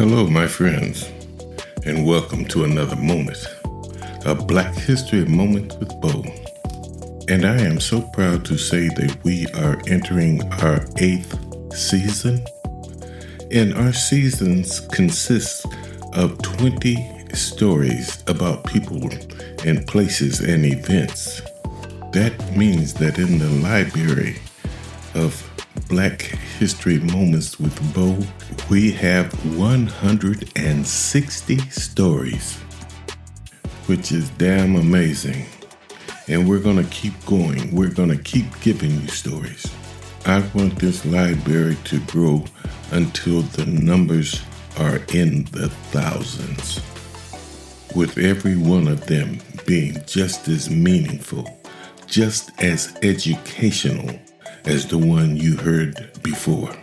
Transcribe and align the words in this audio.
Hello, 0.00 0.26
my 0.26 0.46
friends, 0.46 1.10
and 1.84 2.06
welcome 2.06 2.46
to 2.46 2.64
another 2.64 2.96
moment, 2.96 3.36
a 4.24 4.34
Black 4.34 4.74
History 4.74 5.26
Moment 5.26 5.78
with 5.78 5.90
Bo. 6.00 6.24
And 7.28 7.44
I 7.44 7.60
am 7.60 7.78
so 7.80 8.00
proud 8.14 8.42
to 8.46 8.56
say 8.56 8.88
that 8.88 9.18
we 9.24 9.46
are 9.48 9.78
entering 9.88 10.50
our 10.54 10.86
eighth 10.96 11.38
season. 11.76 12.42
And 13.50 13.74
our 13.74 13.92
seasons 13.92 14.80
consist 14.80 15.66
of 16.14 16.40
20 16.40 17.34
stories 17.34 18.24
about 18.26 18.64
people 18.64 19.06
and 19.66 19.86
places 19.86 20.40
and 20.40 20.64
events. 20.64 21.42
That 22.12 22.56
means 22.56 22.94
that 22.94 23.18
in 23.18 23.38
the 23.38 23.50
library 23.62 24.38
of 25.14 25.46
Black 25.90 26.38
History 26.60 26.98
Moments 26.98 27.58
with 27.58 27.74
Bo, 27.94 28.18
we 28.68 28.92
have 28.92 29.32
160 29.56 31.58
stories, 31.70 32.58
which 33.86 34.12
is 34.12 34.28
damn 34.36 34.76
amazing. 34.76 35.46
And 36.28 36.46
we're 36.46 36.58
going 36.58 36.76
to 36.76 36.84
keep 36.90 37.14
going. 37.24 37.74
We're 37.74 37.88
going 37.88 38.10
to 38.10 38.22
keep 38.22 38.44
giving 38.60 38.90
you 38.90 39.08
stories. 39.08 39.72
I 40.26 40.46
want 40.52 40.78
this 40.78 41.06
library 41.06 41.78
to 41.84 41.98
grow 42.00 42.44
until 42.90 43.40
the 43.40 43.64
numbers 43.64 44.42
are 44.78 44.96
in 45.14 45.44
the 45.52 45.70
thousands, 45.92 46.82
with 47.96 48.18
every 48.18 48.58
one 48.58 48.86
of 48.86 49.06
them 49.06 49.38
being 49.64 49.96
just 50.06 50.46
as 50.48 50.68
meaningful, 50.68 51.58
just 52.06 52.50
as 52.62 52.94
educational 53.00 54.10
as 54.64 54.86
the 54.86 54.98
one 54.98 55.36
you 55.36 55.56
heard 55.56 56.10
before. 56.22 56.74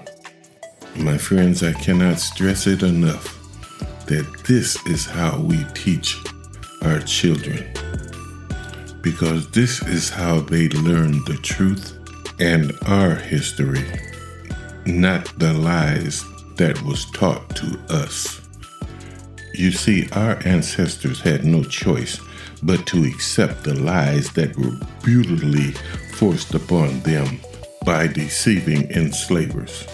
My 0.95 1.17
friends, 1.17 1.63
I 1.63 1.73
cannot 1.73 2.19
stress 2.19 2.65
it 2.67 2.81
enough 2.81 3.33
that 4.07 4.43
this 4.47 4.83
is 4.87 5.05
how 5.05 5.39
we 5.39 5.63
teach 5.73 6.17
our 6.83 6.99
children. 7.01 7.65
Because 9.01 9.49
this 9.51 9.81
is 9.83 10.09
how 10.09 10.39
they 10.39 10.69
learn 10.69 11.23
the 11.25 11.37
truth 11.43 11.97
and 12.39 12.71
our 12.87 13.15
history, 13.15 13.85
not 14.85 15.25
the 15.39 15.53
lies 15.53 16.23
that 16.55 16.81
was 16.83 17.09
taught 17.11 17.55
to 17.55 17.79
us. 17.89 18.41
You 19.53 19.71
see, 19.71 20.09
our 20.13 20.39
ancestors 20.45 21.21
had 21.21 21.45
no 21.45 21.63
choice 21.63 22.19
but 22.63 22.85
to 22.87 23.03
accept 23.03 23.63
the 23.63 23.75
lies 23.75 24.31
that 24.33 24.55
were 24.57 24.77
brutally 25.01 25.71
forced 26.13 26.53
upon 26.53 26.99
them 27.01 27.39
by 27.87 28.05
deceiving 28.05 28.91
enslavers. 28.91 29.87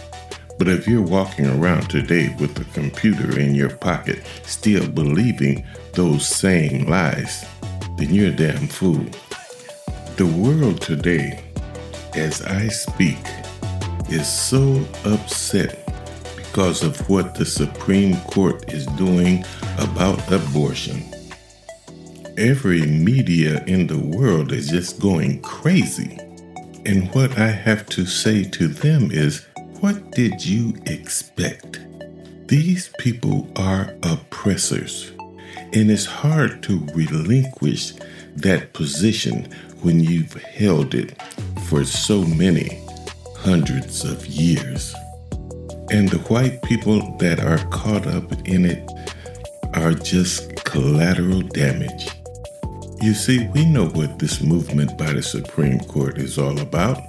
But 0.57 0.67
if 0.67 0.87
you're 0.87 1.03
walking 1.03 1.45
around 1.45 1.91
today 1.91 2.35
with 2.39 2.59
a 2.59 2.65
computer 2.73 3.39
in 3.39 3.53
your 3.53 3.69
pocket, 3.69 4.23
still 4.45 4.89
believing 4.89 5.63
those 5.93 6.27
same 6.27 6.87
lies, 6.87 7.45
then 7.97 8.11
you're 8.11 8.29
a 8.29 8.35
damn 8.35 8.67
fool. 8.67 9.05
The 10.15 10.25
world 10.25 10.81
today, 10.81 11.43
as 12.15 12.41
I 12.41 12.67
speak, 12.69 13.19
is 14.09 14.27
so 14.27 14.83
upset 15.05 15.87
because 16.35 16.81
of 16.81 17.07
what 17.07 17.35
the 17.35 17.45
Supreme 17.45 18.19
Court 18.21 18.73
is 18.73 18.87
doing 18.97 19.45
about 19.77 20.31
abortion. 20.31 21.03
Every 22.39 22.87
media 22.87 23.63
in 23.65 23.85
the 23.85 23.99
world 23.99 24.51
is 24.51 24.69
just 24.69 24.99
going 24.99 25.43
crazy. 25.43 26.17
And 26.85 27.13
what 27.15 27.37
I 27.39 27.47
have 27.47 27.85
to 27.89 28.05
say 28.05 28.43
to 28.43 28.67
them 28.67 29.09
is, 29.09 29.45
what 29.79 30.11
did 30.11 30.45
you 30.45 30.75
expect? 30.85 31.79
These 32.47 32.91
people 32.99 33.49
are 33.55 33.95
oppressors, 34.03 35.11
and 35.71 35.89
it's 35.89 36.05
hard 36.05 36.61
to 36.63 36.85
relinquish 36.93 37.93
that 38.35 38.73
position 38.73 39.49
when 39.81 40.01
you've 40.01 40.33
held 40.33 40.93
it 40.93 41.21
for 41.69 41.85
so 41.85 42.23
many 42.23 42.85
hundreds 43.37 44.03
of 44.03 44.25
years. 44.27 44.93
And 45.89 46.09
the 46.09 46.21
white 46.27 46.61
people 46.63 47.17
that 47.17 47.39
are 47.39 47.65
caught 47.69 48.07
up 48.07 48.31
in 48.45 48.65
it 48.65 48.89
are 49.73 49.93
just 49.93 50.63
collateral 50.65 51.41
damage. 51.41 52.12
You 53.03 53.13
see, 53.13 53.45
we 53.49 53.65
know 53.65 53.87
what 53.87 54.17
this 54.17 54.39
movement 54.39 54.97
by 54.97 55.11
the 55.11 55.21
Supreme 55.21 55.81
Court 55.81 56.17
is 56.17 56.37
all 56.37 56.57
about, 56.61 57.03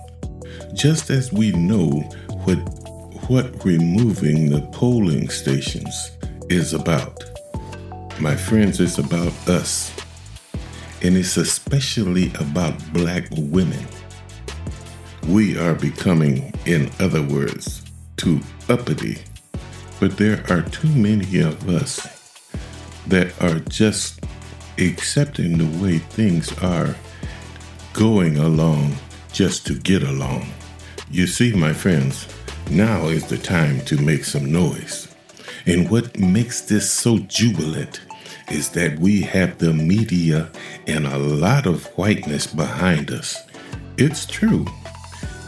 just 0.75 1.09
as 1.09 1.33
we 1.33 1.53
know 1.53 2.01
what 2.43 2.57
what 3.31 3.65
removing 3.65 4.51
the 4.51 4.63
polling 4.73 5.29
stations 5.29 6.11
is 6.51 6.75
about. 6.75 7.23
My 8.19 8.35
friends, 8.35 8.81
it's 8.81 8.99
about 8.99 9.33
us. 9.49 9.93
And 11.01 11.17
it's 11.17 11.37
especially 11.37 12.33
about 12.41 12.75
black 12.93 13.29
women. 13.31 13.87
We 15.29 15.57
are 15.57 15.77
becoming, 15.77 16.53
in 16.67 16.91
other 16.99 17.23
words, 17.23 17.85
too 18.17 18.41
uppity. 18.69 19.19
But 20.01 20.17
there 20.17 20.43
are 20.51 20.63
too 20.63 20.89
many 20.89 21.39
of 21.39 21.69
us 21.69 22.05
that 23.07 23.41
are 23.41 23.61
just 23.61 24.24
accepting 24.79 25.59
the 25.59 25.83
way 25.83 25.99
things 25.99 26.53
are 26.63 26.95
going 27.93 28.39
along 28.39 28.97
just 29.33 29.67
to 29.67 29.75
get 29.75 30.03
along. 30.03 30.47
You 31.11 31.27
see, 31.27 31.53
my 31.53 31.73
friends, 31.73 32.29
now 32.71 33.07
is 33.07 33.27
the 33.27 33.39
time 33.39 33.81
to 33.87 33.97
make 34.01 34.25
some 34.25 34.51
noise. 34.51 35.09
And 35.67 35.91
what 35.91 36.19
makes 36.19 36.63
this 36.63 36.91
so 36.91 37.19
jubilant 37.19 38.01
is 38.51 38.71
that 38.71 38.99
we 38.99 39.21
have 39.23 39.59
the 39.59 39.73
media 39.73 40.51
and 40.87 41.07
a 41.07 41.19
lot 41.19 41.67
of 41.67 41.87
whiteness 41.97 42.47
behind 42.47 43.11
us. 43.11 43.41
It's 43.97 44.27
true, 44.27 44.67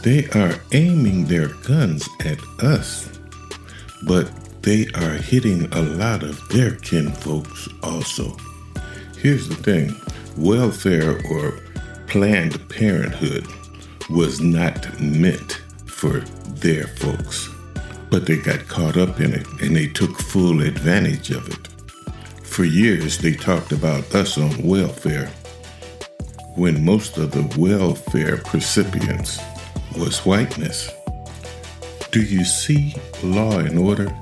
they 0.03 0.27
are 0.29 0.55
aiming 0.71 1.25
their 1.25 1.49
guns 1.65 2.07
at 2.25 2.39
us, 2.63 3.09
but 4.07 4.31
they 4.61 4.87
are 4.95 5.13
hitting 5.13 5.71
a 5.73 5.81
lot 5.81 6.23
of 6.23 6.39
their 6.49 6.75
kinfolks 6.75 7.67
also. 7.83 8.35
Here's 9.19 9.49
the 9.49 9.55
thing 9.55 9.99
welfare 10.37 11.19
or 11.31 11.59
Planned 12.05 12.69
Parenthood 12.69 13.47
was 14.11 14.39
not 14.39 15.01
meant 15.01 15.53
for 15.87 16.19
their 16.61 16.85
folks, 16.85 17.49
but 18.11 18.27
they 18.27 18.37
got 18.37 18.67
caught 18.67 18.95
up 18.95 19.19
in 19.19 19.33
it 19.33 19.47
and 19.59 19.75
they 19.75 19.87
took 19.87 20.19
full 20.19 20.61
advantage 20.61 21.31
of 21.31 21.49
it. 21.49 21.67
For 22.43 22.63
years, 22.63 23.17
they 23.17 23.33
talked 23.33 23.71
about 23.71 24.13
us 24.13 24.37
on 24.37 24.61
welfare 24.61 25.27
when 26.55 26.85
most 26.85 27.17
of 27.17 27.31
the 27.31 27.59
welfare 27.59 28.43
recipients 28.53 29.39
was 29.97 30.19
whiteness. 30.19 30.91
Do 32.11 32.21
you 32.21 32.45
see 32.45 32.95
law 33.23 33.57
and 33.57 33.79
order? 33.79 34.15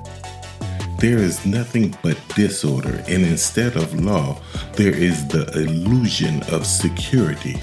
There 0.98 1.18
is 1.18 1.44
nothing 1.44 1.94
but 2.02 2.16
disorder, 2.34 3.04
and 3.06 3.22
instead 3.22 3.76
of 3.76 4.02
law, 4.02 4.40
there 4.72 4.94
is 4.94 5.28
the 5.28 5.46
illusion 5.52 6.42
of 6.44 6.66
security. 6.66 7.60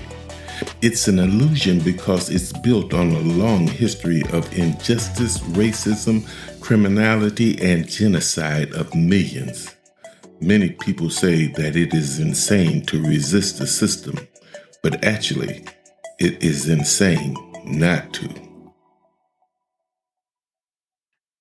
It's 0.84 1.08
an 1.08 1.18
illusion 1.18 1.80
because 1.80 2.30
it's 2.30 2.54
built 2.54 2.94
on 2.94 3.10
a 3.12 3.20
long 3.20 3.66
history 3.66 4.22
of 4.32 4.52
injustice, 4.56 5.40
racism, 5.40 6.28
criminality, 6.62 7.60
and 7.60 7.90
genocide 7.90 8.72
of 8.74 8.94
millions. 8.94 9.76
Many 10.40 10.70
people 10.70 11.10
say 11.10 11.48
that 11.54 11.76
it 11.76 11.94
is 11.94 12.20
insane 12.20 12.86
to 12.86 13.02
resist 13.02 13.58
the 13.58 13.66
system, 13.68 14.16
but 14.84 15.04
actually, 15.04 15.66
it 16.20 16.44
is 16.44 16.70
insane 16.70 17.36
not 17.66 18.14
to. 18.14 18.43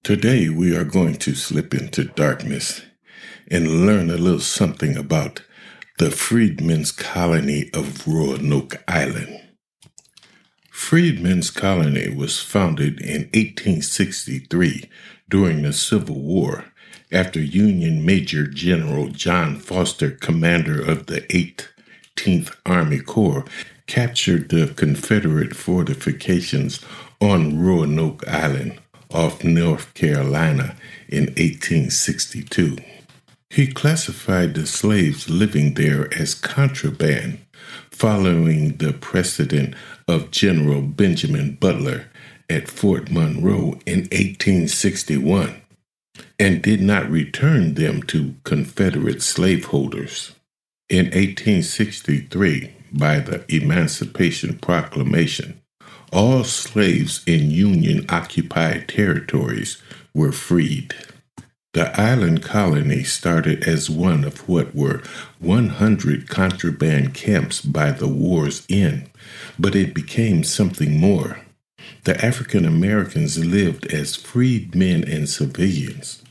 Today, 0.04 0.48
we 0.48 0.74
are 0.74 0.82
going 0.82 1.14
to 1.18 1.36
slip 1.36 1.72
into 1.72 2.02
darkness 2.02 2.82
and 3.48 3.86
learn 3.86 4.10
a 4.10 4.16
little 4.16 4.40
something 4.40 4.96
about 4.96 5.44
the 6.00 6.10
Freedmen's 6.10 6.90
Colony 6.90 7.70
of 7.72 8.04
Roanoke 8.08 8.82
Island. 8.88 9.40
Freedmen's 10.72 11.52
Colony 11.52 12.12
was 12.12 12.42
founded 12.42 13.00
in 13.00 13.30
1863 13.32 14.90
during 15.28 15.62
the 15.62 15.72
Civil 15.72 16.20
War 16.20 16.64
after 17.12 17.40
Union 17.40 18.04
Major 18.04 18.48
General 18.48 19.06
John 19.06 19.60
Foster, 19.60 20.10
commander 20.10 20.84
of 20.84 21.06
the 21.06 21.20
18th 22.16 22.56
Army 22.66 22.98
Corps, 22.98 23.44
captured 23.86 24.48
the 24.48 24.74
Confederate 24.74 25.54
fortifications 25.54 26.80
on 27.20 27.56
Roanoke 27.56 28.26
Island 28.26 28.81
off 29.14 29.44
North 29.44 29.94
Carolina 29.94 30.76
in 31.08 31.26
1862. 31.26 32.78
He 33.50 33.66
classified 33.66 34.54
the 34.54 34.66
slaves 34.66 35.28
living 35.30 35.74
there 35.74 36.12
as 36.14 36.34
contraband, 36.34 37.38
following 37.90 38.76
the 38.78 38.92
precedent 38.92 39.74
of 40.08 40.30
General 40.30 40.82
Benjamin 40.82 41.56
Butler 41.56 42.06
at 42.50 42.68
Fort 42.68 43.10
Monroe 43.10 43.78
in 43.86 44.08
1861. 44.10 45.56
and 46.38 46.62
did 46.62 46.82
not 46.82 47.10
return 47.10 47.74
them 47.74 48.02
to 48.04 48.34
Confederate 48.44 49.22
slaveholders. 49.22 50.32
In 50.90 51.06
1863, 51.06 52.72
by 52.92 53.20
the 53.20 53.44
Emancipation 53.48 54.58
Proclamation, 54.58 55.61
all 56.12 56.44
slaves 56.44 57.22
in 57.26 57.50
Union 57.50 58.04
occupied 58.08 58.88
territories 58.88 59.82
were 60.14 60.32
freed. 60.32 60.94
The 61.72 61.98
island 61.98 62.42
colony 62.42 63.02
started 63.02 63.64
as 63.64 63.88
one 63.88 64.24
of 64.24 64.46
what 64.46 64.74
were 64.74 65.02
100 65.38 66.28
contraband 66.28 67.14
camps 67.14 67.62
by 67.62 67.92
the 67.92 68.08
war's 68.08 68.66
end, 68.68 69.08
but 69.58 69.74
it 69.74 69.94
became 69.94 70.44
something 70.44 71.00
more. 71.00 71.40
The 72.04 72.22
African 72.22 72.66
Americans 72.66 73.42
lived 73.42 73.86
as 73.86 74.16
freed 74.16 74.74
men 74.74 75.02
and 75.04 75.26
civilians. 75.28 76.22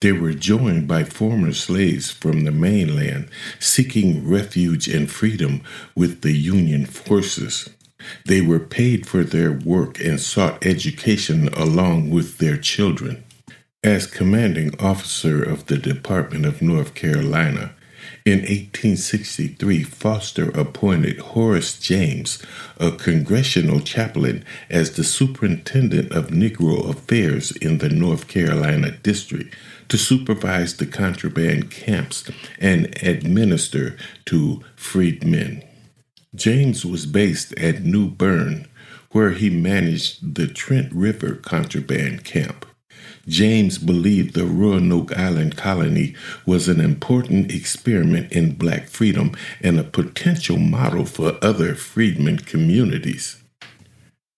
They 0.00 0.12
were 0.12 0.34
joined 0.34 0.86
by 0.86 1.04
former 1.04 1.54
slaves 1.54 2.10
from 2.10 2.44
the 2.44 2.52
mainland 2.52 3.30
seeking 3.58 4.28
refuge 4.28 4.86
and 4.86 5.10
freedom 5.10 5.62
with 5.96 6.20
the 6.20 6.32
Union 6.32 6.84
forces. 6.84 7.70
They 8.26 8.40
were 8.40 8.60
paid 8.60 9.06
for 9.06 9.24
their 9.24 9.52
work 9.52 10.00
and 10.00 10.20
sought 10.20 10.64
education 10.64 11.48
along 11.48 12.10
with 12.10 12.38
their 12.38 12.56
children. 12.56 13.24
As 13.82 14.06
commanding 14.06 14.78
officer 14.80 15.42
of 15.42 15.66
the 15.66 15.76
Department 15.76 16.46
of 16.46 16.62
North 16.62 16.94
Carolina, 16.94 17.74
in 18.24 18.38
1863, 18.38 19.82
Foster 19.82 20.48
appointed 20.58 21.18
Horace 21.18 21.78
James, 21.78 22.42
a 22.78 22.90
Congregational 22.90 23.80
chaplain, 23.80 24.46
as 24.70 24.92
the 24.92 25.04
superintendent 25.04 26.10
of 26.10 26.28
Negro 26.28 26.88
affairs 26.88 27.50
in 27.52 27.78
the 27.78 27.90
North 27.90 28.26
Carolina 28.26 28.92
district 28.92 29.54
to 29.90 29.98
supervise 29.98 30.78
the 30.78 30.86
contraband 30.86 31.70
camps 31.70 32.30
and 32.58 32.86
administer 33.02 33.96
to 34.24 34.62
freedmen. 34.74 35.62
James 36.34 36.84
was 36.84 37.06
based 37.06 37.52
at 37.58 37.82
New 37.84 38.10
Bern, 38.10 38.66
where 39.12 39.30
he 39.30 39.50
managed 39.50 40.34
the 40.34 40.48
Trent 40.48 40.92
River 40.92 41.36
contraband 41.36 42.24
camp. 42.24 42.66
James 43.26 43.78
believed 43.78 44.34
the 44.34 44.44
Roanoke 44.44 45.16
Island 45.16 45.56
colony 45.56 46.14
was 46.44 46.68
an 46.68 46.80
important 46.80 47.52
experiment 47.52 48.32
in 48.32 48.54
black 48.54 48.88
freedom 48.88 49.32
and 49.62 49.78
a 49.78 49.84
potential 49.84 50.58
model 50.58 51.04
for 51.04 51.38
other 51.40 51.74
freedmen 51.74 52.38
communities. 52.38 53.42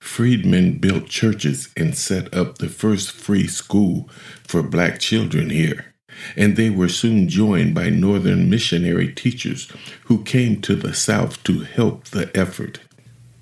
Freedmen 0.00 0.78
built 0.78 1.06
churches 1.08 1.72
and 1.76 1.96
set 1.96 2.32
up 2.32 2.58
the 2.58 2.68
first 2.68 3.10
free 3.10 3.48
school 3.48 4.08
for 4.46 4.62
black 4.62 5.00
children 5.00 5.50
here, 5.50 5.94
and 6.36 6.56
they 6.56 6.70
were 6.70 6.88
soon 6.88 7.28
joined 7.28 7.74
by 7.74 7.90
Northern 7.90 8.48
missionary 8.50 9.12
teachers 9.12 9.70
who 10.04 10.24
came 10.24 10.60
to 10.62 10.74
the 10.74 10.94
South 10.94 11.42
to 11.44 11.60
help 11.60 12.06
the 12.06 12.30
effort. 12.36 12.80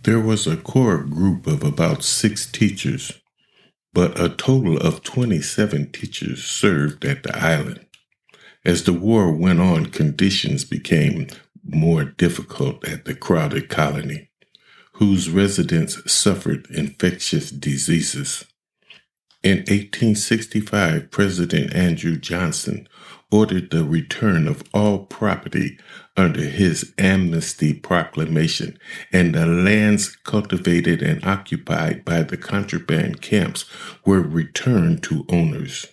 There 0.02 0.20
was 0.20 0.46
a 0.46 0.56
core 0.56 1.02
group 1.02 1.46
of 1.46 1.64
about 1.64 2.02
six 2.04 2.46
teachers 2.46 3.12
but 3.94 4.20
a 4.20 4.28
total 4.28 4.76
of 4.76 5.04
27 5.04 5.92
teachers 5.92 6.44
served 6.44 7.04
at 7.04 7.22
the 7.22 7.38
island. 7.38 7.86
As 8.64 8.82
the 8.82 8.92
war 8.92 9.32
went 9.32 9.60
on, 9.60 9.86
conditions 9.86 10.64
became 10.64 11.28
more 11.64 12.04
difficult 12.04 12.86
at 12.86 13.04
the 13.04 13.14
crowded 13.14 13.68
colony, 13.68 14.30
whose 14.94 15.30
residents 15.30 16.12
suffered 16.12 16.66
infectious 16.70 17.50
diseases. 17.50 18.44
In 19.44 19.58
1865, 19.58 21.10
President 21.10 21.74
Andrew 21.74 22.16
Johnson 22.16 22.88
ordered 23.30 23.70
the 23.70 23.84
return 23.84 24.48
of 24.48 24.64
all 24.72 25.00
property 25.00 25.78
under 26.16 26.40
his 26.40 26.94
amnesty 26.96 27.74
proclamation, 27.74 28.78
and 29.12 29.34
the 29.34 29.44
lands 29.44 30.16
cultivated 30.24 31.02
and 31.02 31.22
occupied 31.26 32.06
by 32.06 32.22
the 32.22 32.38
contraband 32.38 33.20
camps 33.20 33.66
were 34.06 34.22
returned 34.22 35.02
to 35.02 35.26
owners. 35.28 35.88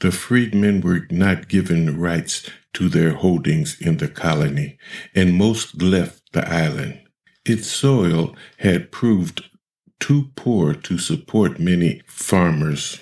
The 0.00 0.10
freedmen 0.10 0.80
were 0.80 1.06
not 1.10 1.48
given 1.48 2.00
rights 2.00 2.48
to 2.72 2.88
their 2.88 3.12
holdings 3.12 3.78
in 3.78 3.98
the 3.98 4.08
colony, 4.08 4.78
and 5.14 5.34
most 5.34 5.82
left 5.82 6.32
the 6.32 6.50
island. 6.50 7.02
Its 7.44 7.66
soil 7.66 8.34
had 8.60 8.90
proved 8.90 9.42
too 10.00 10.30
poor 10.36 10.74
to 10.74 10.98
support 10.98 11.58
many 11.58 12.02
farmers. 12.06 13.00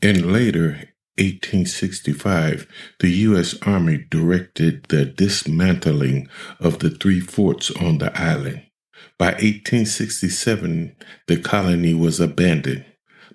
And 0.00 0.32
later, 0.32 0.92
1865, 1.18 2.66
the 3.00 3.10
U.S. 3.10 3.54
Army 3.62 4.06
directed 4.10 4.84
the 4.84 5.04
dismantling 5.04 6.28
of 6.58 6.78
the 6.78 6.90
three 6.90 7.20
forts 7.20 7.70
on 7.70 7.98
the 7.98 8.18
island. 8.18 8.62
By 9.18 9.32
1867, 9.32 10.96
the 11.28 11.36
colony 11.38 11.94
was 11.94 12.18
abandoned, 12.18 12.86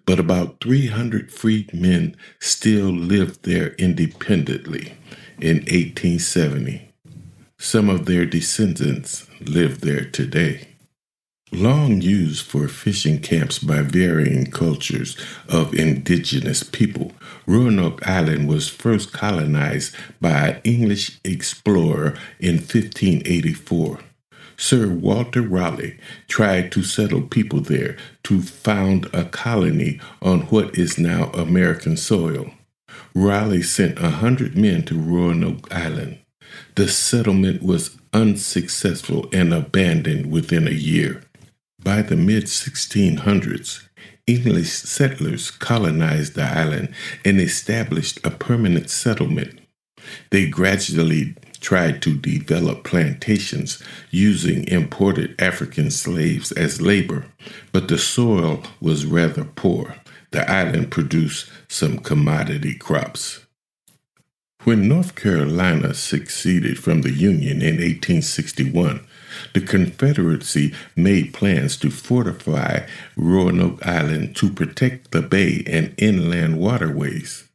but 0.06 0.20
about 0.20 0.60
300 0.62 1.32
freedmen 1.32 2.16
still 2.40 2.90
lived 2.90 3.44
there 3.44 3.74
independently 3.76 4.98
in 5.40 5.58
1870. 5.58 6.94
Some 7.60 7.90
of 7.90 8.06
their 8.06 8.26
descendants 8.26 9.28
live 9.40 9.82
there 9.82 10.06
today. 10.06 10.77
Long 11.54 12.02
used 12.02 12.46
for 12.46 12.68
fishing 12.68 13.20
camps 13.20 13.58
by 13.58 13.82
varying 13.82 14.52
cultures 14.52 15.16
of 15.48 15.74
indigenous 15.74 16.62
people, 16.62 17.14
Roanoke 17.46 18.06
Island 18.06 18.50
was 18.50 18.68
first 18.68 19.14
colonized 19.14 19.96
by 20.20 20.50
an 20.50 20.62
English 20.66 21.20
explorer 21.24 22.18
in 22.42 22.56
1584. 22.56 24.00
Sir 24.58 24.90
Walter 24.90 25.42
Raleigh 25.42 25.98
tried 26.28 26.70
to 26.74 26.84
settle 26.84 27.22
people 27.22 27.62
there 27.62 27.96
to 28.24 28.42
found 28.42 29.08
a 29.14 29.24
colony 29.24 30.02
on 30.22 30.42
what 30.48 30.78
is 30.78 30.98
now 30.98 31.32
American 31.32 31.96
soil. 31.96 32.52
Raleigh 33.16 33.64
sent 33.64 34.00
a 34.00 34.10
hundred 34.10 34.58
men 34.58 34.84
to 34.84 35.00
Roanoke 35.00 35.74
Island. 35.74 36.20
The 36.76 36.90
settlement 36.90 37.64
was 37.64 37.98
unsuccessful 38.14 39.30
and 39.32 39.54
abandoned 39.54 40.32
within 40.32 40.68
a 40.68 40.72
year. 40.72 41.24
By 41.88 42.02
the 42.02 42.18
mid 42.18 42.48
1600s, 42.48 43.88
English 44.28 44.72
settlers 44.72 45.50
colonized 45.50 46.36
the 46.36 46.44
island 46.44 46.94
and 47.24 47.40
established 47.40 48.20
a 48.26 48.30
permanent 48.30 48.90
settlement. 48.90 49.62
They 50.30 50.50
gradually 50.50 51.36
tried 51.62 52.02
to 52.02 52.14
develop 52.14 52.84
plantations 52.84 53.82
using 54.12 54.68
imported 54.68 55.34
African 55.40 55.90
slaves 55.90 56.52
as 56.52 56.82
labor, 56.82 57.28
but 57.72 57.88
the 57.88 57.98
soil 57.98 58.64
was 58.82 59.06
rather 59.06 59.46
poor. 59.46 59.96
The 60.32 60.44
island 60.52 60.92
produced 60.92 61.50
some 61.70 62.00
commodity 62.00 62.76
crops. 62.76 63.46
When 64.66 64.90
North 64.90 65.16
Carolina 65.16 65.94
seceded 65.94 66.78
from 66.80 67.04
the 67.04 67.14
Union 67.14 67.62
in 67.62 67.78
1861, 67.78 69.08
the 69.54 69.62
Confederacy 69.62 70.74
made 70.96 71.34
plans 71.34 71.78
to 71.78 71.90
fortify 71.90 72.86
Roanoke 73.16 73.86
Island 73.86 74.36
to 74.38 74.50
protect 74.50 75.12
the 75.12 75.22
bay 75.22 75.64
and 75.68 75.94
inland 75.98 76.60
waterways. 76.60 77.48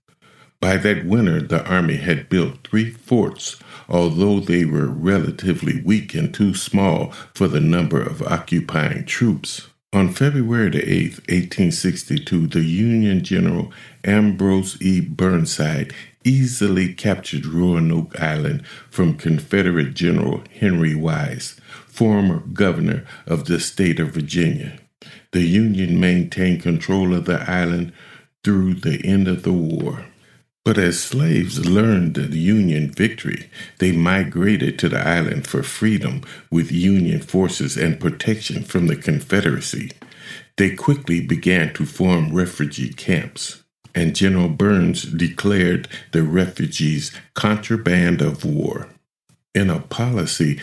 By 0.60 0.76
that 0.76 1.04
winter, 1.04 1.40
the 1.40 1.66
Army 1.68 1.96
had 1.96 2.28
built 2.28 2.64
three 2.64 2.90
forts, 2.90 3.56
although 3.88 4.38
they 4.38 4.64
were 4.64 4.86
relatively 4.86 5.82
weak 5.82 6.14
and 6.14 6.32
too 6.32 6.54
small 6.54 7.10
for 7.34 7.48
the 7.48 7.60
number 7.60 8.00
of 8.00 8.22
occupying 8.22 9.04
troops. 9.04 9.66
On 9.92 10.08
February 10.08 10.68
8, 10.68 11.18
1862, 11.28 12.46
the 12.46 12.62
Union 12.62 13.22
General 13.22 13.72
Ambrose 14.04 14.80
E. 14.80 15.00
Burnside 15.00 15.92
easily 16.24 16.94
captured 16.94 17.46
Roanoke 17.46 18.20
Island 18.20 18.66
from 18.90 19.16
Confederate 19.16 19.94
General 19.94 20.42
Henry 20.58 20.94
Wise, 20.94 21.56
former 21.86 22.40
governor 22.40 23.04
of 23.26 23.46
the 23.46 23.60
state 23.60 24.00
of 24.00 24.14
Virginia. 24.14 24.78
The 25.32 25.42
Union 25.42 25.98
maintained 25.98 26.62
control 26.62 27.14
of 27.14 27.24
the 27.24 27.40
island 27.50 27.92
through 28.44 28.74
the 28.74 29.00
end 29.04 29.28
of 29.28 29.42
the 29.42 29.52
war. 29.52 30.06
But 30.64 30.78
as 30.78 31.02
slaves 31.02 31.66
learned 31.66 32.14
the 32.14 32.38
Union 32.38 32.90
victory, 32.90 33.50
they 33.78 33.90
migrated 33.90 34.78
to 34.78 34.88
the 34.88 35.04
island 35.06 35.46
for 35.46 35.62
freedom 35.64 36.22
with 36.50 36.70
Union 36.70 37.20
forces 37.20 37.76
and 37.76 37.98
protection 37.98 38.62
from 38.62 38.86
the 38.86 38.96
Confederacy. 38.96 39.90
They 40.56 40.76
quickly 40.76 41.20
began 41.20 41.74
to 41.74 41.84
form 41.84 42.32
refugee 42.32 42.92
camps, 42.92 43.61
and 43.94 44.16
General 44.16 44.48
Burns 44.48 45.02
declared 45.02 45.88
the 46.12 46.22
refugees 46.22 47.12
contraband 47.34 48.20
of 48.20 48.44
war. 48.44 48.88
In 49.54 49.70
a 49.70 49.80
policy 49.80 50.60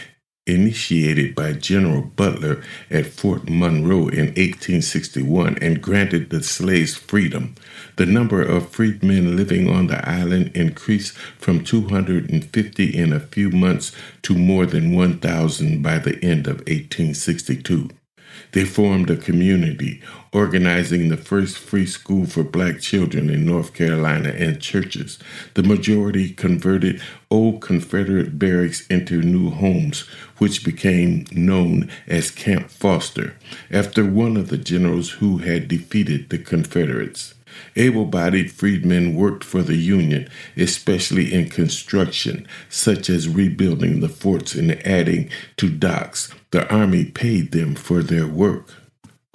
initiated 0.50 1.36
by 1.36 1.54
General 1.54 2.02
Butler 2.02 2.64
at 2.90 3.06
Fort 3.06 3.50
Monroe 3.50 4.08
in 4.08 4.28
1861 4.34 5.58
and 5.62 5.82
granted 5.82 6.30
the 6.30 6.44
slaves 6.44 6.96
freedom. 6.96 7.56
The 7.98 8.06
number 8.06 8.42
of 8.42 8.70
freedmen 8.70 9.36
living 9.36 9.70
on 9.70 9.88
the 9.88 10.08
island 10.10 10.52
increased 10.56 11.14
from 11.14 11.64
250 11.64 12.98
in 12.98 13.14
a 13.14 13.20
few 13.20 13.50
months 13.52 13.92
to 14.24 14.34
more 14.34 14.66
than 14.66 14.96
1,000 14.96 15.82
by 15.82 16.00
the 16.00 16.18
end 16.24 16.48
of 16.48 16.58
1862. 16.60 17.90
They 18.52 18.66
formed 18.66 19.10
a 19.10 19.18
community, 19.18 20.02
organizing 20.32 21.10
the 21.10 21.18
first 21.18 21.58
free 21.58 21.86
school 21.86 22.26
for 22.26 22.44
black 22.44 22.80
children 22.80 23.30
in 23.30 23.46
North 23.46 23.74
Carolina 23.74 24.30
and 24.30 24.62
churches. 24.62 25.20
The 25.54 25.64
majority 25.64 26.30
converted 26.32 27.02
old 27.32 27.62
Confederate 27.62 28.38
barracks 28.40 28.86
into 28.88 29.22
new 29.22 29.50
homes, 29.50 30.02
which 30.38 30.64
became 30.64 31.26
known 31.32 31.90
as 32.08 32.32
Camp 32.32 32.70
Foster, 32.70 33.36
after 33.72 34.06
one 34.06 34.38
of 34.38 34.50
the 34.50 34.58
generals 34.58 35.12
who 35.12 35.40
had 35.40 35.68
defeated 35.68 36.30
the 36.30 36.38
Confederates. 36.38 37.34
Able 37.76 38.06
bodied 38.06 38.52
freedmen 38.52 39.16
worked 39.16 39.44
for 39.44 39.62
the 39.62 39.76
Union, 39.76 40.30
especially 40.56 41.34
in 41.34 41.50
construction, 41.50 42.48
such 42.70 43.10
as 43.10 43.28
rebuilding 43.28 44.00
the 44.00 44.10
forts 44.10 44.56
and 44.56 44.72
adding 44.86 45.30
to 45.58 45.70
docks. 45.70 46.32
The 46.52 46.68
Army 46.74 47.06
paid 47.06 47.52
them 47.52 47.76
for 47.76 48.02
their 48.02 48.26
work. 48.26 48.74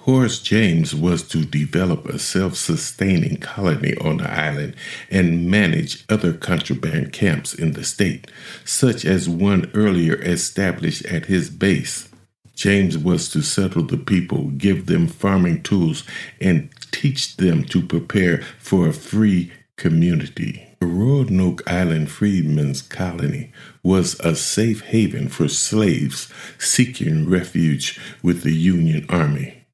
Horace 0.01 0.39
James 0.39 0.93
was 0.93 1.23
to 1.29 1.45
develop 1.45 2.05
a 2.05 2.19
self 2.19 2.55
sustaining 2.55 3.37
colony 3.37 3.95
on 3.97 4.17
the 4.17 4.29
island 4.29 4.75
and 5.09 5.49
manage 5.49 6.05
other 6.09 6.33
contraband 6.33 7.11
camps 7.13 7.53
in 7.53 7.71
the 7.71 7.83
state, 7.83 8.29
such 8.65 9.03
as 9.03 9.27
one 9.27 9.71
earlier 9.73 10.15
established 10.15 11.05
at 11.05 11.25
his 11.25 11.49
base. 11.49 12.09
James 12.53 12.97
was 12.97 13.29
to 13.29 13.41
settle 13.41 13.83
the 13.83 13.97
people, 13.97 14.51
give 14.51 14.85
them 14.85 15.07
farming 15.07 15.63
tools, 15.63 16.03
and 16.39 16.69
teach 16.91 17.37
them 17.37 17.63
to 17.65 17.81
prepare 17.81 18.43
for 18.59 18.87
a 18.87 18.93
free 18.93 19.51
community. 19.75 20.64
The 20.79 20.87
Roanoke 20.87 21.63
Island 21.65 22.11
Freedmen's 22.11 22.81
Colony 22.81 23.51
was 23.81 24.19
a 24.19 24.35
safe 24.35 24.81
haven 24.81 25.29
for 25.29 25.47
slaves 25.47 26.31
seeking 26.57 27.29
refuge 27.29 27.99
with 28.21 28.43
the 28.43 28.53
Union 28.53 29.05
Army 29.07 29.65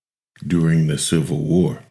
during 0.46 0.88
the 0.88 0.98
Civil 0.98 1.40
War. 1.40 1.84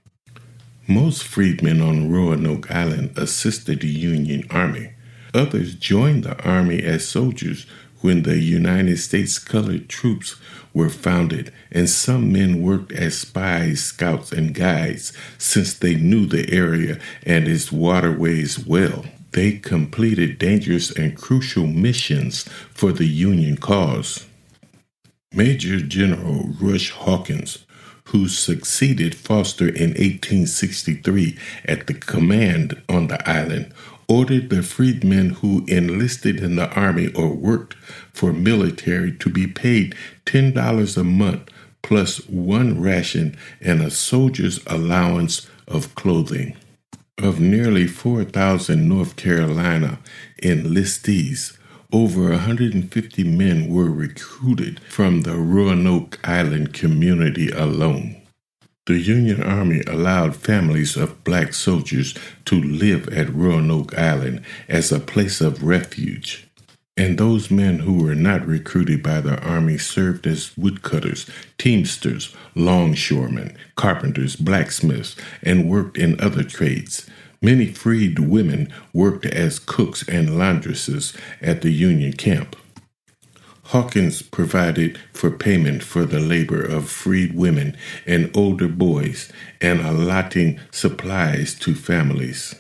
Most 0.87 1.25
freedmen 1.25 1.81
on 1.81 2.11
Roanoke 2.11 2.71
Island 2.71 3.17
assisted 3.17 3.81
the 3.81 3.89
Union 3.89 4.45
Army. 4.51 4.93
Others 5.35 5.75
joined 5.75 6.25
the 6.25 6.41
Army 6.45 6.83
as 6.83 7.07
soldiers 7.07 7.67
when 8.01 8.23
the 8.23 8.39
United 8.39 8.99
States 8.99 9.39
colored 9.39 9.89
troops 9.89 10.37
were 10.73 10.89
founded, 10.89 11.53
and 11.71 11.89
some 11.89 12.33
men 12.33 12.63
worked 12.63 12.93
as 12.93 13.19
spies, 13.19 13.83
scouts, 13.83 14.33
and 14.33 14.55
guides 14.55 15.13
since 15.39 15.75
they 15.75 15.95
knew 15.95 16.27
the 16.27 16.51
area 16.53 16.99
and 17.25 17.49
its 17.49 17.73
waterways 17.73 18.59
well. 18.59 19.05
They 19.33 19.53
completed 19.53 20.39
dangerous 20.39 20.91
and 20.91 21.17
crucial 21.17 21.67
missions 21.67 22.45
for 22.75 22.93
the 22.93 23.07
Union 23.07 23.57
cause. 23.57 24.27
Major 25.33 25.79
General 25.79 26.49
Rush 26.61 26.91
Hawkins, 26.91 27.65
who 28.07 28.27
succeeded 28.27 29.15
Foster 29.15 29.69
in 29.69 29.91
1863 29.91 31.39
at 31.67 31.87
the 31.87 31.95
command 31.95 32.83
on 32.89 33.07
the 33.07 33.29
island, 33.29 33.73
ordered 34.11 34.51
the 34.51 34.61
freedmen 34.61 35.31
who 35.31 35.65
enlisted 35.69 36.41
in 36.41 36.57
the 36.57 36.69
army 36.71 37.13
or 37.15 37.29
worked 37.29 37.75
for 38.13 38.33
military 38.33 39.13
to 39.17 39.31
be 39.31 39.47
paid 39.47 39.95
$10 40.27 40.97
a 40.97 41.05
month 41.05 41.49
plus 41.81 42.19
one 42.27 42.81
ration 42.81 43.37
and 43.61 43.81
a 43.81 43.91
soldier's 43.91 44.59
allowance 44.67 45.49
of 45.69 45.95
clothing. 45.95 46.57
Of 47.19 47.39
nearly 47.39 47.87
4,000 47.87 48.89
North 48.89 49.15
Carolina 49.15 50.01
enlistees, 50.43 51.57
over 51.93 52.31
150 52.31 53.25
men 53.25 53.73
were 53.73 53.91
recruited 53.91 54.81
from 54.89 55.23
the 55.23 55.37
Roanoke 55.37 56.19
Island 56.29 56.75
community 56.75 57.51
alone. 57.51 58.20
The 58.87 58.99
Union 58.99 59.43
Army 59.43 59.83
allowed 59.87 60.35
families 60.35 60.97
of 60.97 61.23
black 61.23 61.53
soldiers 61.53 62.15
to 62.47 62.61
live 62.61 63.09
at 63.09 63.33
Roanoke 63.33 63.97
Island 63.97 64.43
as 64.69 64.91
a 64.91 64.99
place 64.99 65.41
of 65.41 65.63
refuge. 65.63 66.49
And 66.97 67.17
those 67.17 67.51
men 67.51 67.81
who 67.81 68.03
were 68.03 68.15
not 68.15 68.47
recruited 68.47 69.03
by 69.03 69.21
the 69.21 69.39
Army 69.43 69.79
served 69.79 70.27
as 70.27 70.57
woodcutters, 70.57 71.27
teamsters, 71.57 72.35
longshoremen, 72.55 73.57
carpenters, 73.77 74.35
blacksmiths, 74.37 75.15
and 75.43 75.69
worked 75.69 75.97
in 75.97 76.21
other 76.21 76.43
trades. 76.43 77.09
Many 77.43 77.67
freed 77.67 78.19
women 78.19 78.73
worked 78.93 79.25
as 79.25 79.59
cooks 79.59 80.07
and 80.09 80.31
laundresses 80.31 81.17
at 81.41 81.63
the 81.63 81.71
Union 81.71 82.13
camp. 82.13 82.57
Hawkins 83.71 84.21
provided 84.21 84.99
for 85.13 85.31
payment 85.31 85.85
for 85.85 86.05
the 86.05 86.19
labor 86.19 86.61
of 86.61 86.91
freed 86.91 87.37
women 87.37 87.77
and 88.05 88.29
older 88.37 88.67
boys 88.67 89.33
and 89.61 89.81
allotting 89.81 90.59
supplies 90.73 91.55
to 91.61 91.77
families. 91.77 92.57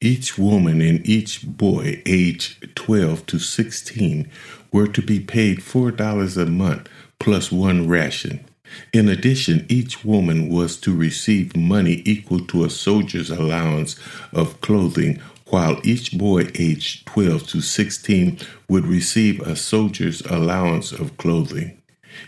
Each 0.00 0.38
woman 0.38 0.80
and 0.80 1.04
each 1.04 1.44
boy 1.44 2.02
aged 2.06 2.76
12 2.76 3.26
to 3.26 3.40
16 3.40 4.30
were 4.72 4.86
to 4.86 5.02
be 5.02 5.18
paid 5.18 5.58
$4 5.58 6.40
a 6.40 6.46
month 6.46 6.88
plus 7.18 7.50
one 7.50 7.88
ration. 7.88 8.44
In 8.92 9.08
addition, 9.08 9.66
each 9.68 10.04
woman 10.04 10.48
was 10.48 10.76
to 10.82 10.94
receive 10.94 11.56
money 11.56 12.00
equal 12.04 12.46
to 12.46 12.64
a 12.64 12.70
soldier's 12.70 13.30
allowance 13.30 13.96
of 14.32 14.60
clothing 14.60 15.20
while 15.50 15.80
each 15.84 16.16
boy 16.16 16.48
aged 16.54 17.06
12 17.06 17.46
to 17.48 17.60
16 17.60 18.38
would 18.68 18.86
receive 18.86 19.40
a 19.40 19.56
soldier's 19.56 20.20
allowance 20.22 20.92
of 20.92 21.16
clothing. 21.16 21.80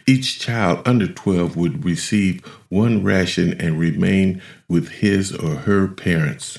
Each 0.06 0.38
child 0.38 0.86
under 0.86 1.08
12 1.08 1.56
would 1.56 1.84
receive 1.84 2.44
one 2.68 3.02
ration 3.02 3.60
and 3.60 3.78
remain 3.78 4.40
with 4.68 4.88
his 4.88 5.34
or 5.34 5.56
her 5.56 5.88
parents. 5.88 6.58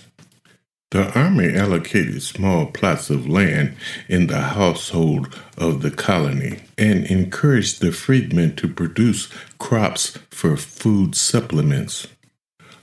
The 0.92 1.18
Army 1.18 1.56
allocated 1.56 2.22
small 2.22 2.66
plots 2.66 3.10
of 3.10 3.26
land 3.26 3.78
in 4.10 4.28
the 4.28 4.42
household 4.42 5.34
of 5.58 5.82
the 5.82 5.92
colony 5.92 6.60
and 6.78 7.06
encouraged 7.06 7.80
the 7.80 7.94
freedmen 7.94 8.58
to 8.58 8.68
produce 8.68 9.30
crops 9.58 10.18
for 10.30 10.58
food 10.58 11.16
supplements. 11.16 12.08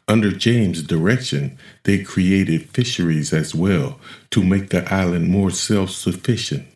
Under 0.09 0.33
James' 0.33 0.83
direction, 0.83 1.59
they 1.85 2.03
created 2.03 2.71
fisheries 2.71 3.35
as 3.35 3.55
well 3.55 4.01
to 4.31 4.43
make 4.43 4.71
the 4.71 4.91
island 4.93 5.29
more 5.29 5.51
self 5.51 5.91
sufficient. 5.91 6.67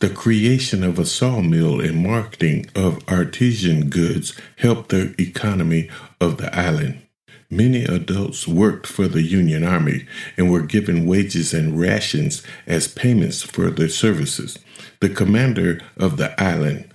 The 0.00 0.10
creation 0.10 0.82
of 0.82 0.98
a 0.98 1.06
sawmill 1.06 1.80
and 1.80 2.02
marketing 2.02 2.66
of 2.74 3.02
artisan 3.08 3.88
goods 3.88 4.38
helped 4.56 4.90
the 4.90 5.14
economy 5.18 5.88
of 6.20 6.38
the 6.38 6.54
island. 6.54 7.00
Many 7.48 7.84
adults 7.84 8.48
worked 8.48 8.88
for 8.88 9.06
the 9.06 9.22
Union 9.22 9.62
Army 9.62 10.04
and 10.36 10.50
were 10.50 10.62
given 10.62 11.06
wages 11.06 11.54
and 11.54 11.78
rations 11.78 12.42
as 12.66 12.88
payments 12.88 13.42
for 13.42 13.70
their 13.70 13.88
services. 13.88 14.58
The 15.00 15.08
commander 15.08 15.80
of 15.96 16.16
the 16.16 16.38
island, 16.42 16.90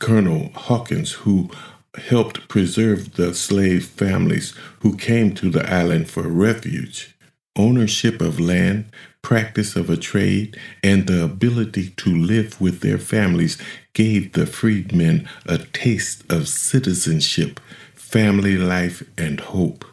Colonel 0.00 0.50
Hawkins, 0.54 1.12
who 1.12 1.48
helped 1.96 2.48
preserve 2.48 3.14
the 3.14 3.34
slave 3.34 3.86
families 3.86 4.54
who 4.80 4.96
came 4.96 5.34
to 5.34 5.50
the 5.50 5.68
island 5.70 6.08
for 6.08 6.22
refuge. 6.22 7.14
Ownership 7.56 8.22
of 8.22 8.40
land, 8.40 8.86
practice 9.20 9.76
of 9.76 9.90
a 9.90 9.96
trade, 9.96 10.56
and 10.82 11.06
the 11.06 11.24
ability 11.24 11.90
to 11.90 12.10
live 12.10 12.60
with 12.60 12.80
their 12.80 12.98
families 12.98 13.58
gave 13.92 14.32
the 14.32 14.46
freedmen 14.46 15.28
a 15.46 15.58
taste 15.58 16.24
of 16.32 16.48
citizenship, 16.48 17.60
family 17.94 18.56
life, 18.56 19.02
and 19.18 19.40
hope. 19.40 19.84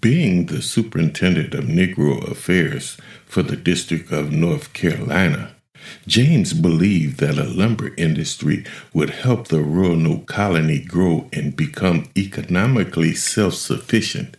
Being 0.00 0.46
the 0.46 0.62
superintendent 0.62 1.54
of 1.54 1.64
Negro 1.64 2.30
affairs 2.30 2.96
for 3.26 3.42
the 3.42 3.56
District 3.56 4.12
of 4.12 4.30
North 4.30 4.72
Carolina, 4.72 5.53
James 6.06 6.52
believed 6.52 7.18
that 7.20 7.38
a 7.38 7.44
lumber 7.44 7.94
industry 7.96 8.64
would 8.92 9.10
help 9.10 9.48
the 9.48 9.62
Roanoke 9.62 10.26
colony 10.26 10.80
grow 10.80 11.28
and 11.32 11.56
become 11.56 12.08
economically 12.16 13.14
self 13.14 13.54
sufficient. 13.54 14.36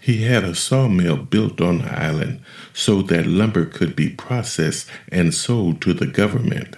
He 0.00 0.22
had 0.22 0.44
a 0.44 0.54
sawmill 0.54 1.16
built 1.16 1.60
on 1.60 1.78
the 1.78 1.92
island 1.92 2.40
so 2.72 3.02
that 3.02 3.26
lumber 3.26 3.64
could 3.64 3.96
be 3.96 4.08
processed 4.08 4.88
and 5.10 5.34
sold 5.34 5.80
to 5.82 5.94
the 5.94 6.06
government. 6.06 6.76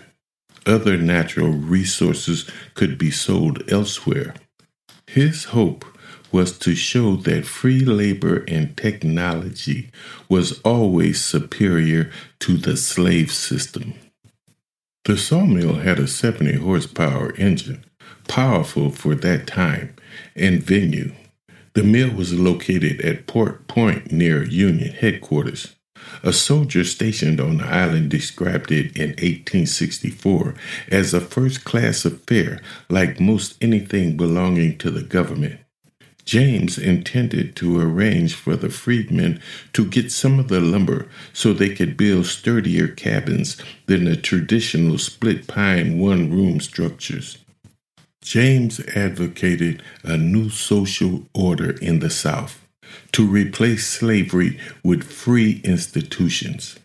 Other 0.64 0.96
natural 0.96 1.52
resources 1.52 2.48
could 2.74 2.96
be 2.96 3.10
sold 3.10 3.70
elsewhere. 3.70 4.34
His 5.06 5.44
hope 5.44 5.84
was 6.30 6.58
to 6.58 6.74
show 6.74 7.16
that 7.16 7.46
free 7.46 7.80
labor 7.80 8.44
and 8.48 8.76
technology 8.76 9.90
was 10.28 10.60
always 10.60 11.24
superior 11.24 12.10
to 12.40 12.56
the 12.56 12.76
slave 12.76 13.32
system. 13.32 13.94
The 15.04 15.16
sawmill 15.16 15.76
had 15.76 15.98
a 15.98 16.06
70 16.06 16.58
horsepower 16.58 17.34
engine, 17.36 17.84
powerful 18.28 18.90
for 18.90 19.14
that 19.14 19.46
time 19.46 19.96
and 20.36 20.62
venue. 20.62 21.12
The 21.74 21.82
mill 21.82 22.10
was 22.10 22.38
located 22.38 23.00
at 23.00 23.26
Pork 23.26 23.66
Point 23.68 24.12
near 24.12 24.44
Union 24.44 24.92
headquarters. 24.92 25.76
A 26.22 26.32
soldier 26.32 26.84
stationed 26.84 27.40
on 27.40 27.58
the 27.58 27.66
island 27.66 28.10
described 28.10 28.70
it 28.70 28.96
in 28.96 29.10
1864 29.10 30.54
as 30.90 31.14
a 31.14 31.20
first 31.20 31.64
class 31.64 32.04
affair, 32.04 32.60
like 32.88 33.20
most 33.20 33.56
anything 33.60 34.16
belonging 34.16 34.78
to 34.78 34.90
the 34.90 35.02
government. 35.02 35.60
James 36.28 36.76
intended 36.76 37.56
to 37.56 37.80
arrange 37.80 38.34
for 38.34 38.54
the 38.54 38.68
freedmen 38.68 39.40
to 39.72 39.82
get 39.82 40.12
some 40.12 40.38
of 40.38 40.48
the 40.48 40.60
lumber 40.60 41.08
so 41.32 41.54
they 41.54 41.70
could 41.70 41.96
build 41.96 42.26
sturdier 42.26 42.86
cabins 42.86 43.56
than 43.86 44.04
the 44.04 44.14
traditional 44.14 44.98
split 44.98 45.46
pine 45.46 45.98
one 45.98 46.30
room 46.30 46.60
structures. 46.60 47.38
James 48.20 48.78
advocated 48.94 49.82
a 50.04 50.18
new 50.18 50.50
social 50.50 51.22
order 51.32 51.70
in 51.78 52.00
the 52.00 52.10
South 52.10 52.60
to 53.12 53.26
replace 53.26 53.86
slavery 53.86 54.60
with 54.84 55.04
free 55.04 55.62
institutions. 55.64 56.78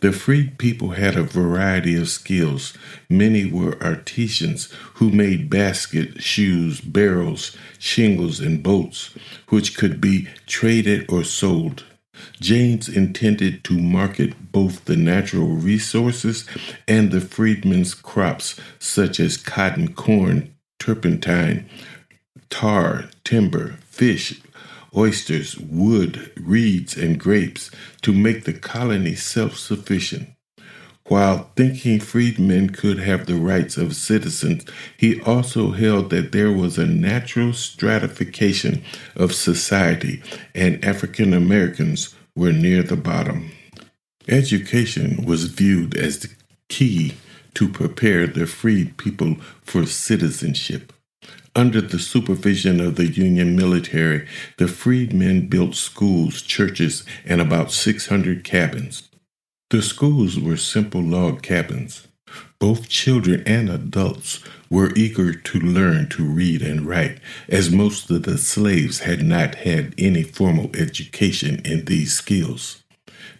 The 0.00 0.12
freed 0.12 0.58
people 0.58 0.90
had 0.90 1.16
a 1.16 1.22
variety 1.22 1.96
of 1.96 2.08
skills. 2.08 2.74
Many 3.08 3.50
were 3.50 3.82
artisans 3.82 4.72
who 4.94 5.10
made 5.10 5.50
baskets, 5.50 6.22
shoes, 6.22 6.80
barrels, 6.80 7.56
shingles, 7.78 8.40
and 8.40 8.62
boats, 8.62 9.10
which 9.48 9.76
could 9.76 10.00
be 10.00 10.28
traded 10.46 11.10
or 11.10 11.24
sold. 11.24 11.84
James 12.40 12.88
intended 12.88 13.64
to 13.64 13.78
market 13.78 14.52
both 14.52 14.84
the 14.84 14.96
natural 14.96 15.48
resources 15.48 16.46
and 16.86 17.10
the 17.10 17.20
freedmen's 17.20 17.94
crops, 17.94 18.58
such 18.78 19.20
as 19.20 19.36
cotton, 19.36 19.94
corn, 19.94 20.54
turpentine, 20.78 21.68
tar, 22.50 23.04
timber, 23.24 23.78
fish, 23.88 24.40
oysters, 24.96 25.56
wood, 25.58 26.32
reeds, 26.36 26.96
and 26.96 27.18
grapes 27.18 27.70
to 28.02 28.12
make 28.12 28.44
the 28.44 28.52
colony 28.52 29.14
self 29.14 29.56
sufficient. 29.56 30.30
While 31.08 31.50
thinking 31.56 32.00
freedmen 32.00 32.68
could 32.70 32.98
have 32.98 33.24
the 33.24 33.36
rights 33.36 33.78
of 33.78 33.96
citizens, 33.96 34.66
he 34.96 35.20
also 35.22 35.70
held 35.70 36.10
that 36.10 36.32
there 36.32 36.52
was 36.52 36.76
a 36.76 36.86
natural 36.86 37.54
stratification 37.54 38.82
of 39.16 39.34
society 39.34 40.22
and 40.54 40.84
African 40.84 41.32
Americans 41.32 42.14
were 42.36 42.52
near 42.52 42.82
the 42.82 42.96
bottom. 42.96 43.50
Education 44.28 45.24
was 45.24 45.44
viewed 45.44 45.96
as 45.96 46.18
the 46.18 46.28
key 46.68 47.14
to 47.54 47.68
prepare 47.68 48.26
the 48.26 48.46
freed 48.46 48.98
people 48.98 49.36
for 49.62 49.86
citizenship. 49.86 50.92
Under 51.58 51.80
the 51.80 51.98
supervision 51.98 52.80
of 52.80 52.94
the 52.94 53.08
Union 53.08 53.56
military, 53.56 54.28
the 54.58 54.68
freedmen 54.68 55.48
built 55.48 55.74
schools, 55.74 56.40
churches, 56.40 57.02
and 57.24 57.40
about 57.40 57.72
600 57.72 58.44
cabins. 58.44 59.08
The 59.70 59.82
schools 59.82 60.38
were 60.38 60.56
simple 60.56 61.02
log 61.02 61.42
cabins. 61.42 62.06
Both 62.60 62.88
children 62.88 63.42
and 63.44 63.68
adults 63.68 64.38
were 64.70 64.92
eager 64.94 65.32
to 65.34 65.58
learn 65.58 66.08
to 66.10 66.22
read 66.24 66.62
and 66.62 66.86
write, 66.86 67.18
as 67.48 67.72
most 67.72 68.08
of 68.08 68.22
the 68.22 68.38
slaves 68.38 69.00
had 69.00 69.24
not 69.24 69.56
had 69.56 69.96
any 69.98 70.22
formal 70.22 70.70
education 70.76 71.60
in 71.64 71.86
these 71.86 72.12
skills. 72.12 72.84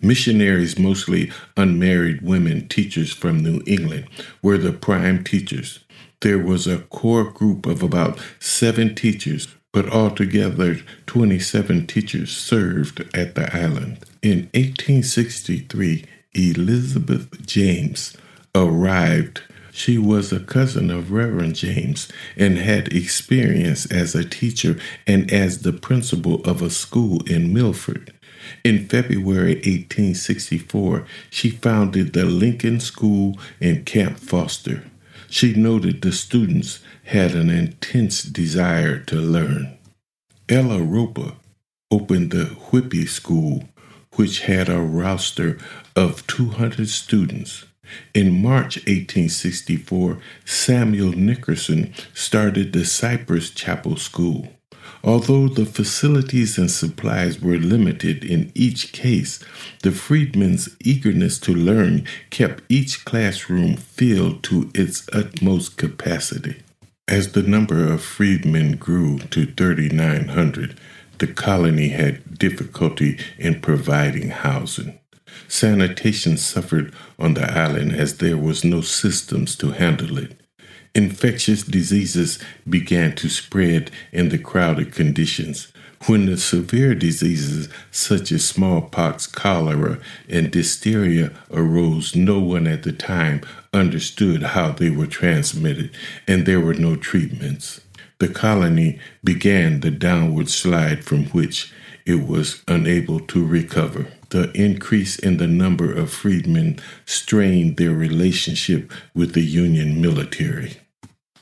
Missionaries, 0.02 0.76
mostly 0.76 1.30
unmarried 1.56 2.22
women 2.22 2.66
teachers 2.66 3.12
from 3.12 3.38
New 3.38 3.62
England, 3.64 4.08
were 4.42 4.58
the 4.58 4.72
prime 4.72 5.22
teachers 5.22 5.84
there 6.20 6.38
was 6.38 6.66
a 6.66 6.78
core 6.78 7.30
group 7.30 7.66
of 7.66 7.82
about 7.82 8.18
seven 8.40 8.94
teachers, 8.94 9.48
but 9.72 9.88
altogether 9.88 10.78
27 11.07 11.87
teachers 11.87 12.37
served 12.37 13.07
at 13.14 13.35
the 13.35 13.54
island. 13.54 13.98
In 14.22 14.50
1863, 14.54 16.04
Elizabeth 16.35 17.46
James 17.46 18.16
arrived. 18.54 19.42
She 19.72 19.96
was 19.96 20.33
a 20.33 20.40
cousin 20.40 20.90
of 20.90 21.12
Reverend 21.12 21.54
James 21.54 22.09
and 22.37 22.59
had 22.59 22.92
experience 22.92 23.87
as 23.87 24.14
a 24.14 24.24
teacher 24.24 24.76
and 25.07 25.33
as 25.33 25.61
the 25.61 25.72
principal 25.72 26.42
of 26.42 26.62
a 26.62 26.70
school 26.70 27.22
in 27.26 27.52
Milford. 27.54 28.12
In 28.64 28.88
February 28.88 29.54
1864, 29.54 31.07
she 31.31 31.50
founded 31.50 32.12
the 32.12 32.24
Lincoln 32.24 32.81
School 32.81 33.38
in 33.61 33.85
Camp 33.85 34.18
Foster. 34.18 34.83
She 35.30 35.54
noted 35.54 36.00
the 36.00 36.12
students 36.12 36.80
had 37.04 37.34
an 37.34 37.50
intense 37.50 38.22
desire 38.22 38.98
to 39.00 39.16
learn. 39.16 39.76
Ella 40.48 40.82
Roper 40.82 41.34
opened 41.90 42.30
the 42.30 42.46
Whippy 42.70 43.06
School, 43.06 43.64
which 44.16 44.40
had 44.40 44.68
a 44.68 44.80
roster 44.80 45.58
of 45.94 46.26
200 46.26 46.88
students. 46.88 47.66
In 48.14 48.42
March 48.42 48.76
1864, 48.78 50.18
Samuel 50.44 51.12
Nickerson 51.12 51.94
started 52.14 52.72
the 52.72 52.84
Cypress 52.84 53.50
Chapel 53.50 53.96
School. 53.96 54.58
Although 55.04 55.48
the 55.48 55.64
facilities 55.64 56.58
and 56.58 56.70
supplies 56.70 57.40
were 57.40 57.56
limited 57.56 58.24
in 58.24 58.50
each 58.54 58.92
case, 58.92 59.38
the 59.82 59.92
freedmen's 59.92 60.68
eagerness 60.84 61.38
to 61.40 61.54
learn 61.54 62.06
kept 62.30 62.64
each 62.68 63.04
classroom 63.04 63.76
filled 63.76 64.42
to 64.44 64.70
its 64.74 65.08
utmost 65.12 65.76
capacity. 65.76 66.62
As 67.06 67.32
the 67.32 67.42
number 67.42 67.90
of 67.90 68.02
freedmen 68.02 68.76
grew 68.76 69.18
to 69.30 69.46
3,900, 69.46 70.78
the 71.18 71.26
colony 71.26 71.88
had 71.88 72.38
difficulty 72.38 73.18
in 73.38 73.61
providing 73.61 74.30
housing. 74.30 74.98
Sanitation 75.46 76.37
suffered 76.37 76.92
on 77.18 77.34
the 77.34 77.50
island 77.50 77.92
as 77.92 78.18
there 78.18 78.37
was 78.37 78.64
no 78.64 78.80
systems 78.80 79.56
to 79.56 79.70
handle 79.70 80.18
it. 80.18 80.38
Infectious 80.94 81.62
diseases 81.62 82.38
began 82.68 83.14
to 83.16 83.29
spread 83.29 83.90
in 84.12 84.31
the 84.31 84.38
crowded 84.38 84.92
conditions. 84.92 85.72
When 86.07 86.27
the 86.27 86.37
severe 86.37 86.94
diseases 86.94 87.68
such 87.90 88.31
as 88.31 88.46
smallpox, 88.46 89.27
cholera, 89.27 89.98
and 90.29 90.51
diphtheria 90.51 91.33
arose, 91.51 92.14
no 92.14 92.38
one 92.38 92.66
at 92.66 92.85
the 92.85 92.92
time 92.92 93.42
understood 93.72 94.42
how 94.42 94.72
they 94.72 94.90
were 94.90 95.07
transmitted, 95.07 95.90
and 96.27 96.46
there 96.46 96.61
were 96.61 96.74
no 96.74 96.94
treatments. 96.96 97.81
The 98.18 98.29
colony 98.29 98.98
began 99.22 99.81
the 99.81 99.90
downward 99.90 100.48
slide 100.48 101.05
from 101.05 101.27
which 101.27 101.72
it 102.07 102.27
was 102.27 102.62
unable 102.66 103.20
to 103.20 103.44
recover. 103.44 104.07
The 104.30 104.50
increase 104.52 105.18
in 105.18 105.38
the 105.38 105.46
number 105.46 105.92
of 105.92 106.12
freedmen 106.12 106.80
strained 107.06 107.76
their 107.76 107.94
relationship 107.94 108.92
with 109.14 109.32
the 109.32 109.44
Union 109.44 110.00
military. 110.00 110.76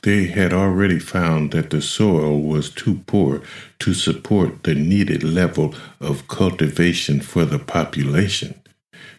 They 0.03 0.27
had 0.27 0.53
already 0.53 0.99
found 0.99 1.51
that 1.51 1.69
the 1.69 1.81
soil 1.81 2.41
was 2.41 2.69
too 2.69 3.01
poor 3.07 3.41
to 3.79 3.93
support 3.93 4.63
the 4.63 4.75
needed 4.75 5.23
level 5.23 5.75
of 5.99 6.27
cultivation 6.27 7.19
for 7.19 7.43
the 7.43 7.59
population. 7.59 8.61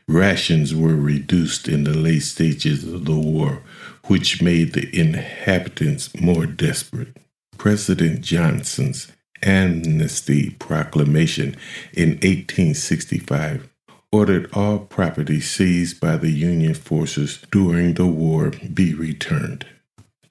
Rations 0.06 0.74
were 0.74 0.96
reduced 0.96 1.68
in 1.68 1.84
the 1.84 1.92
late 1.92 2.22
stages 2.22 2.84
of 2.84 3.04
the 3.04 3.18
war, 3.18 3.62
which 4.06 4.40
made 4.40 4.72
the 4.72 4.88
inhabitants 4.98 6.18
more 6.18 6.46
desperate. 6.46 7.18
President 7.58 8.22
Johnson's 8.22 9.12
Amnesty 9.42 10.50
Proclamation 10.58 11.56
in 11.92 12.10
1865 12.10 13.68
ordered 14.10 14.48
all 14.52 14.78
property 14.78 15.40
seized 15.40 16.00
by 16.00 16.16
the 16.16 16.30
Union 16.30 16.74
forces 16.74 17.40
during 17.50 17.94
the 17.94 18.06
war 18.06 18.52
be 18.72 18.94
returned. 18.94 19.66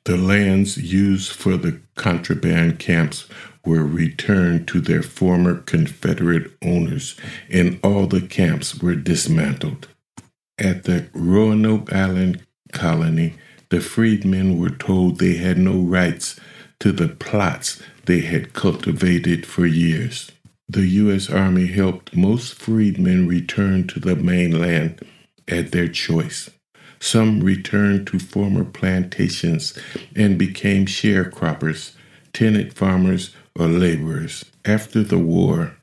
The 0.06 0.18
lands 0.18 0.78
used 0.78 1.34
for 1.34 1.58
the 1.58 1.82
contraband 1.96 2.80
camps 2.80 3.28
were 3.66 3.84
returned 3.84 4.68
to 4.70 4.80
their 4.80 5.04
former 5.04 5.56
Confederate 5.56 6.52
owners, 6.64 7.18
and 7.50 7.80
all 7.84 8.08
the 8.08 8.22
camps 8.22 8.82
were 8.82 8.96
dismantled. 8.96 9.90
At 10.58 10.86
the 10.86 11.08
Roanoke 11.14 11.92
Island 11.92 12.42
colony, 12.72 13.36
the 13.70 13.82
freedmen 13.82 14.58
were 14.58 14.70
told 14.70 15.20
they 15.20 15.36
had 15.36 15.58
no 15.58 15.78
rights 15.78 16.40
to 16.80 16.94
the 16.94 17.10
plots 17.10 17.82
they 18.08 18.22
had 18.22 18.54
cultivated 18.54 19.46
for 19.46 19.66
years. 19.66 20.32
The 20.68 20.88
U.S. 20.88 21.30
Army 21.30 21.68
helped 21.68 22.16
most 22.16 22.56
freedmen 22.56 23.28
return 23.28 23.86
to 23.88 24.00
the 24.00 24.16
mainland 24.16 25.02
at 25.48 25.72
their 25.72 25.88
choice. 25.88 26.50
Some 27.00 27.42
returned 27.42 28.08
to 28.08 28.20
former 28.20 28.66
plantations 28.66 29.78
and 30.16 30.38
became 30.38 30.86
sharecroppers, 30.86 31.92
tenant 32.34 32.74
farmers, 32.74 33.36
or 33.56 33.68
laborers. 33.68 34.46
After 34.66 35.04
the 35.04 35.20
war, 35.20 35.78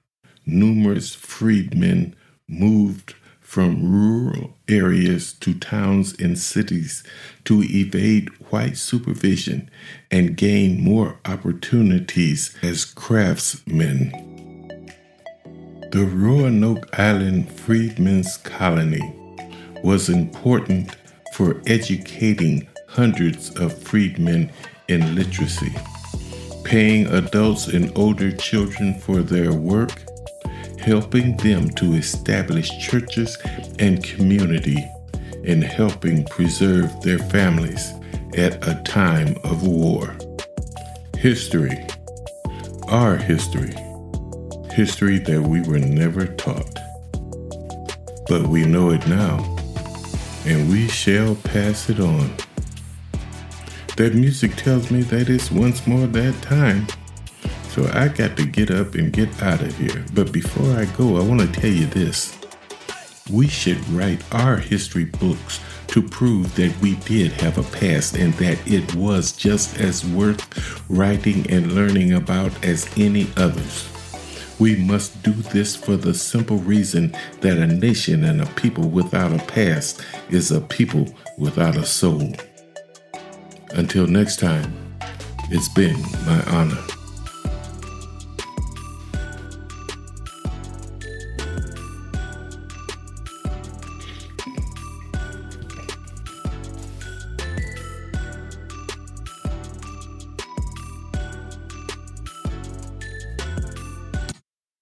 numerous 0.44 1.14
freedmen 1.14 2.14
moved 2.48 3.14
from 3.54 3.88
rural 3.88 4.50
areas 4.66 5.32
to 5.32 5.54
towns 5.54 6.12
and 6.18 6.36
cities 6.36 7.04
to 7.44 7.62
evade 7.62 8.28
white 8.50 8.76
supervision 8.76 9.70
and 10.10 10.36
gain 10.36 10.82
more 10.82 11.20
opportunities 11.24 12.52
as 12.64 12.84
craftsmen. 12.84 14.10
The 15.92 16.04
Roanoke 16.04 16.98
Island 16.98 17.48
Freedmen's 17.48 18.38
Colony 18.38 19.14
was 19.84 20.08
important 20.08 20.96
for 21.32 21.62
educating 21.68 22.66
hundreds 22.88 23.50
of 23.50 23.78
freedmen 23.80 24.50
in 24.88 25.14
literacy, 25.14 25.72
paying 26.64 27.06
adults 27.06 27.68
and 27.68 27.96
older 27.96 28.32
children 28.32 28.98
for 28.98 29.22
their 29.22 29.52
work, 29.52 29.92
helping 30.84 31.36
them 31.38 31.70
to 31.70 31.94
establish 31.94 32.70
churches 32.78 33.36
and 33.78 34.04
community, 34.04 34.76
and 35.44 35.64
helping 35.64 36.24
preserve 36.26 37.00
their 37.02 37.18
families 37.18 37.92
at 38.36 38.66
a 38.68 38.80
time 38.82 39.36
of 39.44 39.66
war. 39.66 40.14
History, 41.16 41.86
our 42.88 43.16
history, 43.16 43.74
history 44.72 45.18
that 45.18 45.40
we 45.40 45.60
were 45.62 45.78
never 45.78 46.26
taught. 46.26 46.78
But 48.28 48.46
we 48.46 48.64
know 48.64 48.90
it 48.90 49.06
now 49.06 49.54
and 50.46 50.68
we 50.70 50.88
shall 50.88 51.34
pass 51.36 51.88
it 51.88 52.00
on. 52.00 52.30
That 53.96 54.14
music 54.14 54.56
tells 54.56 54.90
me 54.90 55.02
that 55.02 55.30
it's 55.30 55.50
once 55.50 55.86
more 55.86 56.06
that 56.06 56.42
time. 56.42 56.86
So 57.74 57.90
I 57.92 58.06
got 58.06 58.36
to 58.36 58.46
get 58.46 58.70
up 58.70 58.94
and 58.94 59.12
get 59.12 59.42
out 59.42 59.60
of 59.60 59.76
here. 59.76 60.04
But 60.14 60.30
before 60.30 60.76
I 60.76 60.84
go, 60.96 61.16
I 61.16 61.24
want 61.24 61.40
to 61.40 61.60
tell 61.60 61.72
you 61.72 61.86
this. 61.86 62.38
We 63.28 63.48
should 63.48 63.88
write 63.88 64.22
our 64.32 64.58
history 64.58 65.06
books 65.06 65.58
to 65.88 66.00
prove 66.00 66.54
that 66.54 66.72
we 66.80 66.94
did 66.94 67.32
have 67.32 67.58
a 67.58 67.64
past 67.76 68.16
and 68.16 68.32
that 68.34 68.64
it 68.64 68.94
was 68.94 69.32
just 69.32 69.80
as 69.80 70.06
worth 70.06 70.88
writing 70.88 71.50
and 71.50 71.72
learning 71.72 72.12
about 72.12 72.52
as 72.64 72.88
any 72.96 73.26
others. 73.36 73.88
We 74.60 74.76
must 74.76 75.20
do 75.24 75.32
this 75.32 75.74
for 75.74 75.96
the 75.96 76.14
simple 76.14 76.58
reason 76.58 77.16
that 77.40 77.58
a 77.58 77.66
nation 77.66 78.22
and 78.22 78.40
a 78.40 78.46
people 78.52 78.88
without 78.88 79.32
a 79.32 79.44
past 79.46 80.00
is 80.30 80.52
a 80.52 80.60
people 80.60 81.12
without 81.38 81.76
a 81.76 81.84
soul. 81.84 82.36
Until 83.70 84.06
next 84.06 84.38
time, 84.38 84.96
it's 85.50 85.68
been 85.70 86.00
my 86.24 86.40
honor. 86.46 86.93